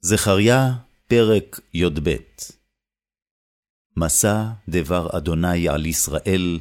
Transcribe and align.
זכריה, 0.00 0.72
פרק 1.08 1.60
י"ב 1.74 2.16
מסע 3.96 4.44
דבר 4.68 5.08
אדוני 5.16 5.68
על 5.68 5.86
ישראל, 5.86 6.58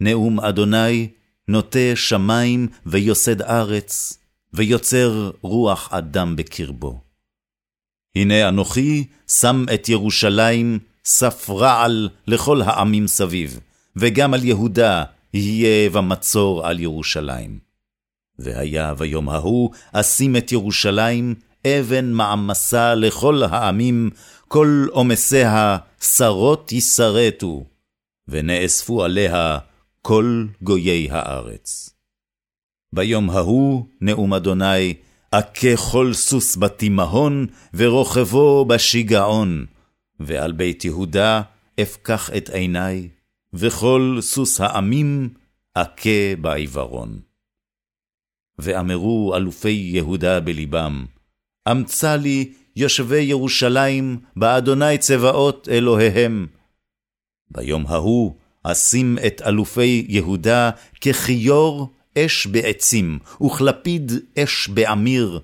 נאום 0.00 0.40
אדוני 0.40 1.08
נוטה 1.48 1.78
שמים 1.94 2.68
ויוסד 2.86 3.42
ארץ, 3.42 4.18
ויוצר 4.54 5.30
רוח 5.42 5.88
אדם 5.92 6.36
בקרבו. 6.36 7.00
הנה 8.16 8.48
אנוכי 8.48 9.04
שם 9.28 9.64
את 9.74 9.88
ירושלים 9.88 10.78
סף 11.04 11.50
רעל 11.50 12.08
לכל 12.26 12.62
העמים 12.62 13.06
סביב, 13.06 13.60
וגם 13.96 14.34
על 14.34 14.44
יהודה 14.44 15.04
יהיה 15.34 15.90
במצור 15.90 16.66
על 16.66 16.80
ירושלים. 16.80 17.58
והיה 18.38 18.94
ביום 18.94 19.28
ההוא 19.28 19.70
אשים 19.92 20.36
את 20.36 20.52
ירושלים 20.52 21.34
אבן 21.80 22.12
מעמסה 22.12 22.94
לכל 22.94 23.42
העמים, 23.42 24.10
כל 24.48 24.86
עומסיה 24.90 25.78
שרות 26.00 26.72
ישרתו, 26.72 27.64
ונאספו 28.28 29.04
עליה 29.04 29.58
כל 30.02 30.46
גויי 30.62 31.08
הארץ. 31.10 31.90
ביום 32.92 33.30
ההוא, 33.30 33.84
נאום 34.00 34.34
אדוני, 34.34 34.94
אכה 35.32 35.76
כל 35.92 36.12
סוס 36.14 36.56
בתימהון, 36.56 37.46
ורוכבו 37.74 38.64
בשיגעון, 38.64 39.66
ועל 40.20 40.52
בית 40.52 40.84
יהודה 40.84 41.42
אפקח 41.82 42.30
את 42.36 42.48
עיני, 42.48 43.08
וכל 43.52 44.18
סוס 44.20 44.60
העמים 44.60 45.28
אכה 45.74 46.36
בעיוורון. 46.40 47.20
ואמרו 48.58 49.36
אלופי 49.36 49.90
יהודה 49.92 50.40
בלבם, 50.40 51.06
אמצא 51.70 52.16
לי 52.16 52.52
יושבי 52.76 53.20
ירושלים, 53.20 54.18
באדוני 54.36 54.98
צבאות 54.98 55.68
אלוהיהם. 55.70 56.46
ביום 57.50 57.84
ההוא 57.86 58.34
אשים 58.62 59.18
את 59.26 59.42
אלופי 59.46 60.06
יהודה 60.08 60.70
ככיור 61.00 61.92
אש 62.18 62.46
בעצים, 62.46 63.18
וכלפיד 63.40 64.12
אש 64.38 64.68
בעמיר, 64.68 65.40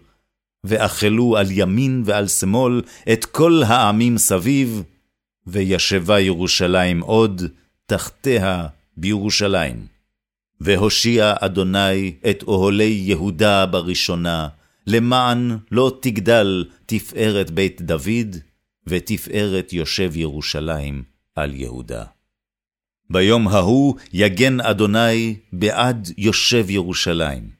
ואכלו 0.64 1.36
על 1.36 1.46
ימין 1.50 2.02
ועל 2.06 2.28
שמאל 2.28 2.82
את 3.12 3.24
כל 3.24 3.62
העמים 3.66 4.18
סביב, 4.18 4.82
וישבה 5.46 6.20
ירושלים 6.20 7.00
עוד, 7.00 7.42
תחתיה 7.86 8.66
בירושלים. 8.96 9.86
והושיע 10.60 11.34
אדוני 11.40 12.14
את 12.30 12.42
אוהלי 12.42 13.02
יהודה 13.04 13.66
בראשונה, 13.66 14.48
למען 14.86 15.58
לא 15.70 15.98
תגדל 16.02 16.64
תפארת 16.86 17.50
בית 17.50 17.82
דוד, 17.82 18.36
ותפארת 18.86 19.72
יושב 19.72 20.16
ירושלים 20.16 21.02
על 21.34 21.54
יהודה. 21.54 22.04
ביום 23.10 23.48
ההוא 23.48 23.94
יגן 24.12 24.60
אדוני 24.60 25.36
בעד 25.52 26.08
יושב 26.18 26.70
ירושלים. 26.70 27.50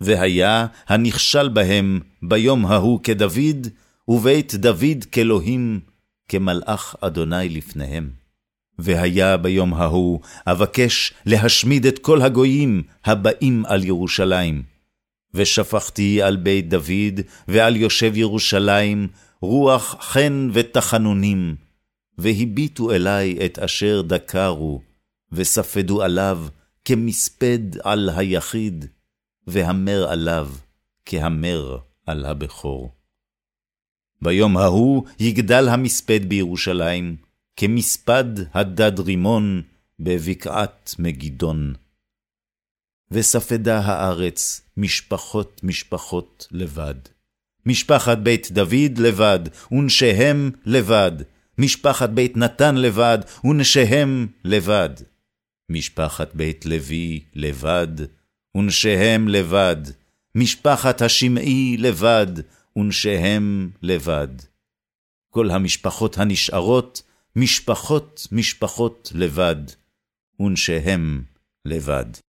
והיה 0.00 0.66
הנכשל 0.86 1.48
בהם 1.48 2.00
ביום 2.22 2.66
ההוא 2.66 3.00
כדוד, 3.02 3.66
ובית 4.08 4.54
דוד 4.54 5.04
כאלוהים, 5.12 5.80
כמלאך 6.28 6.96
אדוני 7.00 7.48
לפניהם. 7.48 8.10
והיה 8.78 9.36
ביום 9.36 9.74
ההוא, 9.74 10.20
אבקש 10.46 11.12
להשמיד 11.26 11.86
את 11.86 11.98
כל 11.98 12.22
הגויים 12.22 12.82
הבאים 13.04 13.66
על 13.66 13.84
ירושלים, 13.84 14.62
ושפכתי 15.34 16.22
על 16.22 16.36
בית 16.36 16.68
דוד 16.68 17.20
ועל 17.48 17.76
יושב 17.76 18.16
ירושלים 18.16 19.08
רוח 19.40 19.96
חן 20.00 20.48
ותחנונים, 20.52 21.56
והביטו 22.18 22.92
אלי 22.92 23.38
את 23.44 23.58
אשר 23.58 24.02
דקרו, 24.02 24.80
וספדו 25.32 26.02
עליו 26.02 26.46
כמספד 26.84 27.78
על 27.84 28.10
היחיד, 28.16 28.84
והמר 29.46 30.08
עליו 30.08 30.48
כהמר 31.06 31.78
על 32.06 32.24
הבכור. 32.24 32.90
ביום 34.22 34.56
ההוא 34.56 35.04
יגדל 35.20 35.68
המספד 35.68 36.28
בירושלים, 36.28 37.16
כמספד 37.56 38.24
הדד 38.54 39.00
רימון 39.00 39.62
בבקעת 40.00 40.94
מגידון. 40.98 41.74
וספדה 43.12 43.78
הארץ 43.78 44.62
משפחות 44.76 45.60
משפחות 45.64 46.48
לבד. 46.50 46.94
משפחת 47.66 48.18
בית 48.18 48.52
דוד 48.52 48.98
לבד, 48.98 49.40
ונשיהם 49.72 50.50
לבד. 50.66 51.12
משפחת 51.58 52.08
בית 52.10 52.36
נתן 52.36 52.74
לבד, 52.76 53.18
ונשיהם 53.44 54.26
לבד. 54.44 54.90
משפחת 55.70 56.34
בית 56.34 56.66
לוי 56.66 57.20
לבד, 57.34 57.88
ונשיהם 58.56 59.28
לבד. 59.28 59.76
משפחת 60.34 61.02
השמעי 61.02 61.76
לבד, 61.78 62.26
ונשיהם 62.76 63.70
לבד. 63.82 64.28
כל 65.30 65.50
המשפחות 65.50 66.18
הנשארות, 66.18 67.02
משפחות 67.36 68.26
משפחות 68.32 69.12
לבד, 69.14 69.56
ונשיהם 70.40 71.22
לבד. 71.64 72.29